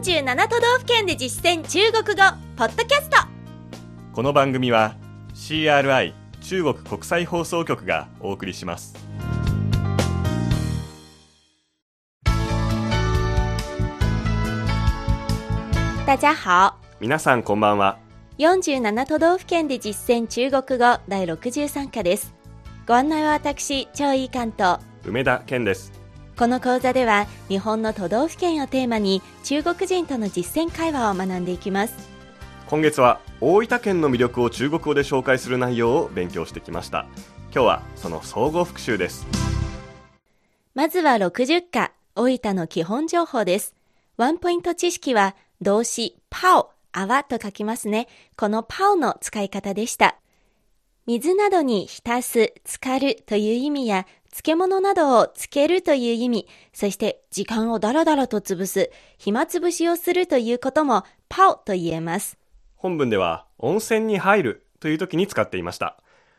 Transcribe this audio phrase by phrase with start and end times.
[0.00, 2.22] 47都道府県で実践中国語
[2.56, 3.18] ポッドキャスト。
[4.14, 4.96] この番組は
[5.34, 8.94] CRI 中国国際放送局がお送りします。
[16.06, 16.74] 大家好。
[16.98, 17.98] 皆さんこんばんは。
[18.38, 22.32] 47都道府県で実践中国語第63課です。
[22.86, 25.99] ご案内は私超いい関東梅田健です
[26.36, 32.10] この講座では日本の都道府県をテーマに中国人との実践会話を学んでいきます。
[32.66, 37.06] 今月は大分県の魅力を中国語で紹介する内容を勉強してきました。
[37.52, 39.26] 今日はその総合復習です。
[40.74, 43.74] まずは60課大分の基本情報です。
[44.16, 48.08] ワンポイント知識は動詞パオ泡と書きますね。
[48.36, 50.16] このパオの使い方でした。
[51.06, 54.06] 水などに浸す、浸かるという意味や
[54.42, 62.40] 漬物などをつけるという意味、そして時間をだらだらと潰す、暇つぶしをするということもパオと言えます。
[62.80, 65.98] 本文では温泉に入るという時に使っていました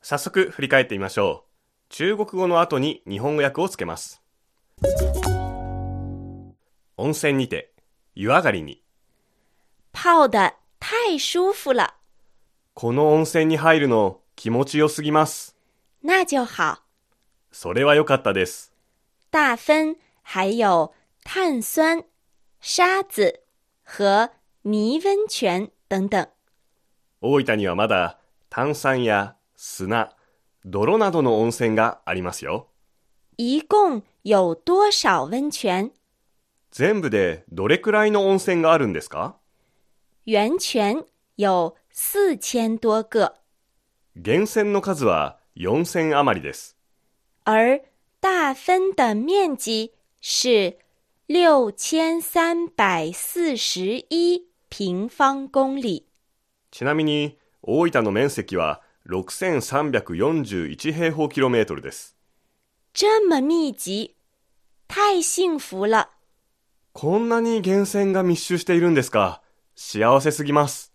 [0.00, 4.22] 早速振り返ってみましょう中国語の後に日本語訳をつけます
[6.96, 7.72] 温泉にて
[8.14, 8.82] 湯上がりに
[9.92, 11.94] 泡的太舒服了。
[12.74, 15.54] この温泉に入るの気持ちよすぎます
[16.02, 16.81] 那就好。
[17.52, 18.72] それは良かったです。
[19.30, 20.90] 大分还有
[21.24, 22.04] 碳酸、
[22.60, 23.40] 沙子
[23.84, 24.32] 和
[24.64, 26.28] 泥温泉等等。
[27.20, 30.16] 大分にはまだ炭酸や砂、
[30.64, 32.68] 泥などの温泉がありますよ。
[33.36, 35.92] 一共有多少温泉？
[36.70, 39.36] 全部でどれくらいの温泉があるんですか？
[40.24, 41.04] 源泉
[41.36, 43.34] 有四千多个，
[44.14, 46.76] 源泉の数は4000余りです
[47.44, 47.80] 而
[48.20, 50.78] 大分的面积是
[51.26, 56.06] 六千三百四十一平方公里。
[56.70, 62.16] ちなみに大分の面積は6341平方キロメートルです
[62.94, 64.14] 这么密集，
[64.88, 66.10] 太幸福了。
[66.92, 69.42] こんなに源泉が密集しているんですか
[69.74, 70.92] 幸せすぎます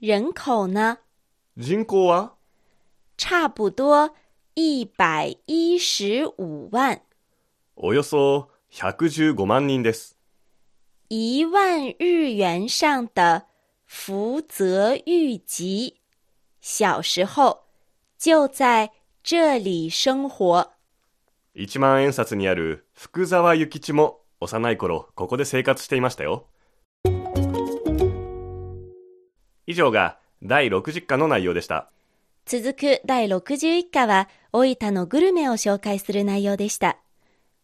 [0.00, 0.98] 人口呢？
[1.56, 2.32] 人口は？
[3.16, 4.14] 差不多
[4.60, 7.00] 一百一十五万，
[7.76, 10.18] およそ115万人です。
[11.08, 13.46] 一万日元上的
[13.86, 15.98] 福泽谕吉，
[16.60, 17.66] 小时候
[18.18, 18.90] 就在
[19.22, 20.72] 这里生活。
[21.54, 26.48] 1万円札にある福沢諭吉も幼い頃ここで生活していましたよ。
[29.68, 31.92] 以上が第60課の内容でした
[32.48, 36.96] 続く第61課は大分のグルメを紹介する内容でした。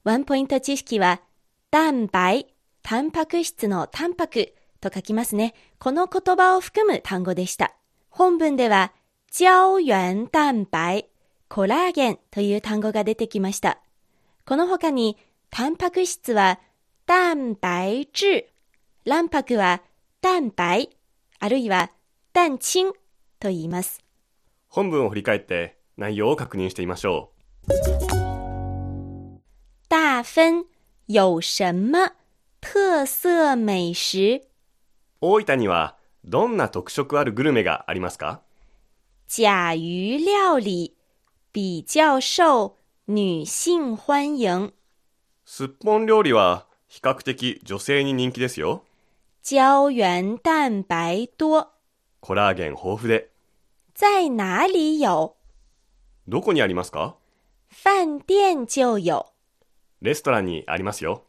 [0.05, 1.23] ワンポイント知識は、
[1.71, 2.45] 蛋白、
[2.83, 4.53] タンパク質のタンパク
[4.83, 5.55] と書きますね。
[5.79, 7.75] この言葉を含む単語でした。
[8.11, 8.93] 本文では、
[9.31, 11.09] 胶原蛋白、
[11.49, 13.79] コラーゲンという単語が出てきました。
[14.45, 15.17] この他に、
[15.49, 16.61] タンパク質は、
[17.07, 18.49] 蛋白質、
[19.07, 19.81] 卵白は、
[20.21, 20.91] 蛋白、
[21.39, 21.91] あるいは、
[22.35, 22.93] 蛋清
[23.41, 24.04] と言います。
[24.75, 27.31] 本文を振り返って内容を確認してみましょ
[29.89, 30.65] 大分
[31.07, 32.13] 有什么
[32.61, 34.39] 特色美食？
[34.39, 34.43] う
[35.21, 38.41] 大分にはどんな特色あるグルメがありますか？
[39.29, 40.97] 甲鱼料理
[41.53, 42.75] 比较受
[43.07, 44.73] 女性欢迎，
[45.45, 48.83] すっぽん料理は比較的女性に人気ですよ。
[49.41, 51.69] 胶原蛋白多，
[52.19, 53.31] コラーゲン豊富で
[53.95, 55.37] 在哪里有？
[56.27, 57.15] どこにありますか？
[57.71, 59.25] 饭店就有，
[60.01, 61.23] レストランにありますよ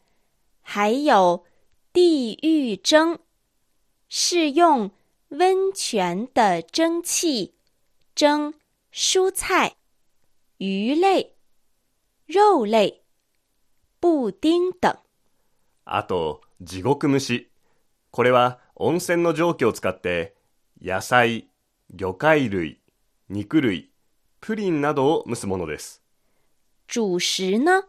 [0.62, 1.44] 还有
[1.92, 3.20] 地狱蒸，
[4.08, 4.90] 是用
[5.28, 7.52] 温泉的蒸汽
[8.16, 8.54] 蒸
[8.92, 9.76] 蔬菜、
[10.58, 11.36] 鱼类、
[12.26, 13.02] 肉类、
[14.00, 14.98] 布丁等。
[15.84, 17.48] あと地獄蒸し
[18.10, 20.34] これは温泉の蒸気を使って
[20.82, 21.48] 野菜
[21.94, 22.78] 魚介類
[23.28, 23.90] 肉類
[24.40, 26.02] プリンなどを蒸すものです
[26.88, 27.84] 主食呢？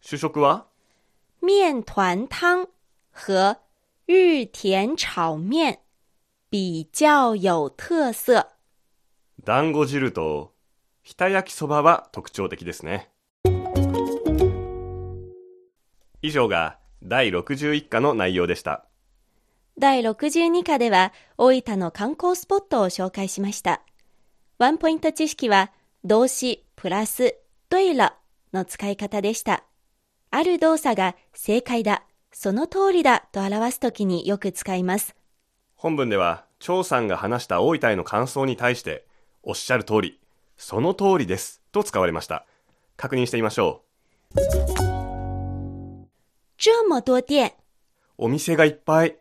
[0.00, 0.66] 主食は？
[1.40, 2.68] 面团汤
[3.12, 3.58] 和
[4.06, 5.78] 日田炒面
[6.50, 8.46] 比较有特色。
[9.44, 10.52] 団子汁と
[11.02, 13.10] ひた焼きそばは特徴的ですね
[16.20, 18.86] 以上が第61課の内容でした
[19.78, 23.82] 第62課では大分の観光スポットを紹介しました。
[24.58, 25.72] ワンポイント知識は
[26.04, 27.36] 動詞プラス
[27.68, 28.12] 对了
[28.52, 29.64] の使い方でした。
[30.30, 35.14] ある動作が正解だ、その通りだと表すときによく使います。
[35.74, 39.06] 本文では、張さんが話した大分への感想に対して、
[39.42, 40.20] おっしゃる通り、
[40.56, 42.46] その通りですと使われました。
[42.96, 43.82] 確認してみましょ
[46.56, 47.48] 这么多店。
[47.48, 47.52] う。
[48.18, 49.18] お店がいっぱい。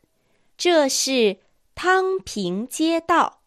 [0.64, 1.40] 这是
[1.74, 3.40] 汤平街道，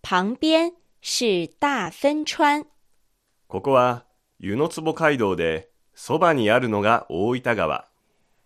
[0.00, 0.72] 旁边
[1.02, 2.64] 是大分川。
[3.46, 4.06] ここは
[4.38, 7.90] 湯の坪街道で、そばにあるのが大分川。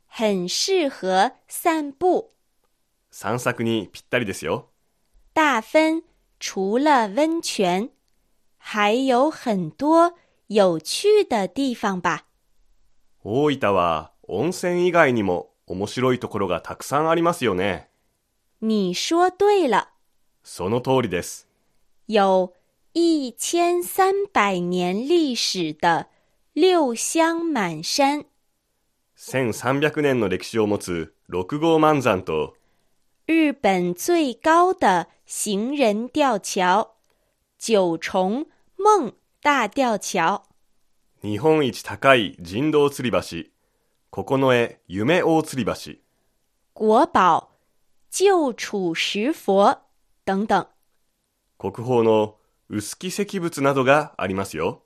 [0.09, 2.33] 很适合散步。
[3.13, 4.71] 散策にぴったりですよ。
[5.33, 6.03] 大分
[6.41, 7.91] 除了温泉，
[8.59, 10.15] 还有很多
[10.49, 12.27] 有趣的地方吧。
[13.23, 17.89] 大分は温泉以外にも面白いところがたくさんありますよね。
[18.61, 19.87] 你说对了，
[20.43, 21.47] その通りです。
[22.09, 22.53] 有
[22.93, 26.09] 一千三百年历史的
[26.55, 28.25] 六香满山
[29.17, 32.57] ，1300年の歴史を持つ六号満山と
[33.29, 36.89] 日本最高的行人吊桥
[37.59, 40.43] 九重梦大吊橋。
[41.23, 43.49] 日本一高い人道吊り橋、
[44.25, 45.73] 九重夢大吊り橋、
[46.75, 47.49] 国宝
[48.11, 49.79] 旧楚石佛
[50.27, 50.67] 等等。
[51.59, 52.37] 国宝の
[52.69, 54.83] 臼杵石仏などがありますよ。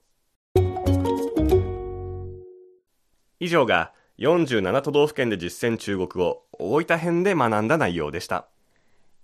[3.40, 8.46] 以上が47都道府県で実践中国語大分編で学んだ内容でした。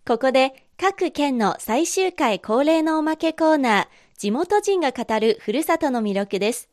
[0.04, 3.86] ここで各県の最終回恒例のおまけコーナー、
[4.18, 6.68] 地元人が語るふるさとの魅力です。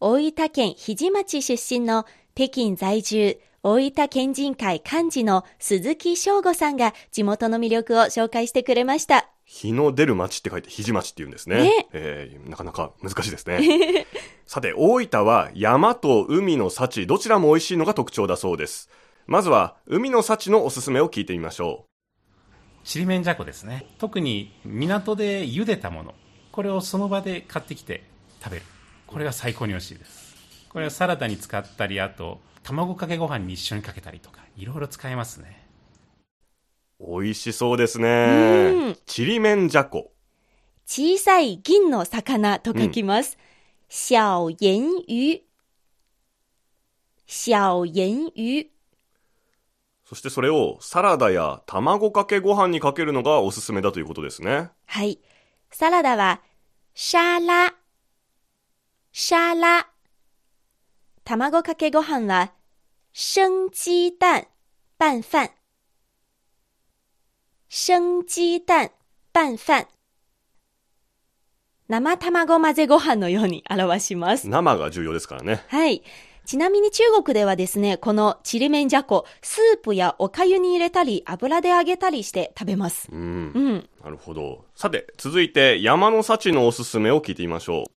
[0.00, 2.04] 大分県日出町出身の
[2.34, 9.30] 北京在住、大分県人会幹事の鈴木翔吾さんが地元の魅力を紹介してくれました。
[9.44, 11.62] 日の出る町って書いて日地町って言うんですね。
[11.62, 14.06] ねえーなかなか難しいですね。
[14.46, 18.90] さて、大分は山と海の幸、どちらも美味しいのが特徴だそうです。
[19.26, 21.86] まずは、海の幸のおすすめを聞いてみましょ
[22.84, 26.14] ちりめんじゃこですね特に港で茹でたもの
[26.52, 28.04] これをその場で買ってきて
[28.42, 28.62] 食べる
[29.06, 30.23] これが最高に美味しいです
[30.74, 35.64] これはサラダに使ったりあと卵かけご飯に一緒にかけたりとかいろいろ使えますね
[36.98, 37.22] う。
[37.22, 38.96] 美味しそうですうねん。
[39.06, 40.10] ちりめんじゃこ。
[40.86, 43.38] 小さい銀の魚と書きます。
[43.88, 45.42] 小盐魚。
[47.26, 48.66] 小盐魚。
[50.04, 54.70] そしてそれをサラダや卵かけご飯にかけるのがおすすめだということですね。
[54.86, 55.20] はい。
[55.70, 56.42] サラダは、
[56.94, 57.72] 沙拉。
[59.12, 59.93] 沙拉。
[61.26, 62.52] 卵かけご飯は、
[63.14, 64.46] 生鸡蛋
[64.98, 65.50] 拌飯。
[67.70, 68.90] 生鸡蛋
[69.32, 69.86] 拌飯。
[71.88, 74.50] 生卵混ぜご飯のように表します。
[74.50, 75.64] 生が重要ですからね。
[75.68, 76.02] はい。
[76.44, 83.08] ちなみに中国ではですね、このちりめんじゃこ、スープやお粥に入れたり、油で揚げたりして食べます。
[83.10, 83.20] うん。
[83.54, 83.88] うん。
[84.04, 84.66] なるほど。
[84.74, 87.93] さて、続いて山の幸のおすすめを聞いてみましょう。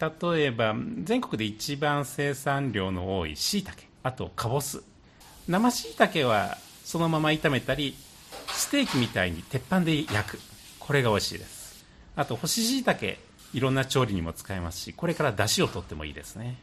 [0.00, 4.82] 例えば全国で一番生産量の多いしいたけあとかぼす
[5.48, 7.96] 生しいたけはそのまま炒めたり
[8.48, 10.38] ステーキみたいに鉄板で焼く
[10.78, 11.84] これが美味しいです
[12.16, 13.18] あと干ししいたけ
[13.52, 16.56] いろんな調理にも使えますしこれから出汁を取ってもいいですね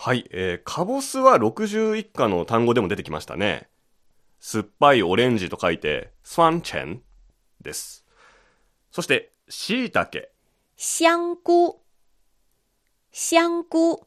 [0.00, 3.68] はい、えー、かぼすは61課の単語でも出てきましたね。
[4.38, 7.02] 酸っぱいオレンジと書いて、スワンチェン
[7.60, 8.06] です。
[8.92, 10.30] そして、しいたけ。
[10.80, 11.82] 香菇。
[13.10, 14.06] 香菇。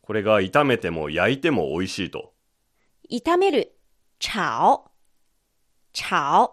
[0.00, 2.32] これが炒めても焼いても美味しいと。
[3.10, 3.76] 炒める。
[4.20, 4.82] 炒。
[5.92, 6.52] 炒。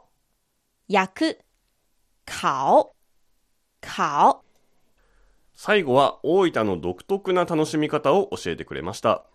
[0.88, 1.40] 焼く。
[2.26, 2.96] 烤。
[3.82, 4.42] 烤。
[5.54, 9.26] 最後は大分の独特な楽しみ方を教えてくれました。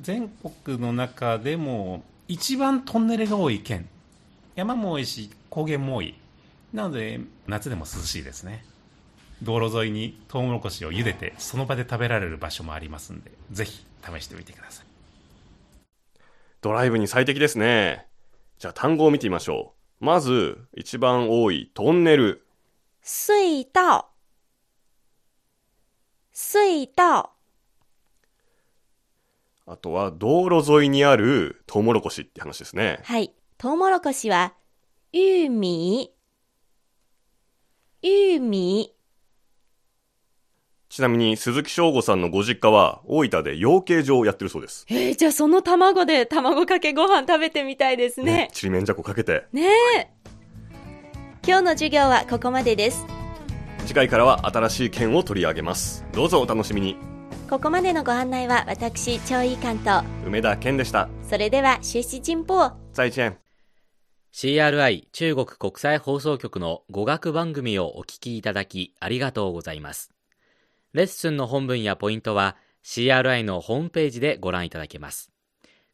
[0.00, 0.30] 全
[0.64, 3.90] 国の中でも一番トンネルが多い県
[4.54, 6.14] 山も多いし高原も多い
[6.72, 8.64] なので夏でも涼しいですね
[9.42, 14.86] 道路沿いにトウモロコシを茹でてその場で食べられる場所もありますんでぜひ試してみてください
[16.62, 18.06] ドライブに最適ですね。
[18.60, 20.04] じゃあ単語を見てみましょう。
[20.04, 22.46] まず、一番多いトンネル。
[23.02, 24.06] 隧道。
[26.32, 27.30] 隧道。
[29.66, 33.00] あとは道路沿いにあるトウモロコシって話ですね。
[33.02, 33.34] はい。
[33.58, 34.54] トウモロコシは、
[35.12, 36.10] 玉米。
[38.02, 38.90] 玉米。
[40.88, 44.84] ちなみに鈴木翔吾さんのご実家は大分で養鶏場をやってるそうです。
[44.88, 48.48] えー、じゃあその卵で卵かけご飯食べてみたいですね。
[48.52, 49.46] ちりめんじゃこかけて。
[49.52, 50.10] ねえ。
[51.46, 53.06] 今日の授業はここまでです。
[53.86, 56.04] 次回からは新しい県を取り上げます。
[56.12, 56.96] どうぞお楽しみに。
[57.48, 60.04] ここまでのご案内は私、超いい関東。
[60.26, 61.08] 梅田健でした。
[61.22, 62.72] それでは、学習進歩。
[62.92, 63.38] 再见。
[64.34, 70.10] CRI 中国国際放送局の語学番組をお聞きいただきありがとうございます。
[70.94, 75.30] レッスンの本文やポイントは CRI のホームページでご覧いただけます。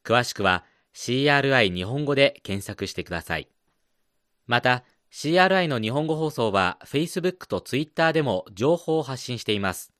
[0.04, 0.64] 詳しくは
[0.94, 3.48] CRI 日本語で検索してください。
[4.46, 9.92] また、CRI の日本語放送は Facebook と Twitter でも情報を発信しています。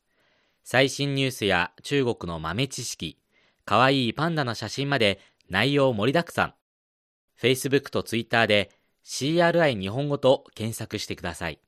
[0.63, 3.19] 最新ニュースや中国の豆知識、
[3.65, 5.19] かわいいパンダの写真まで
[5.51, 6.55] 内容盛りだくさん。
[7.41, 8.71] Facebook と Twitter で
[9.05, 11.61] CRI 日本語と検索してください。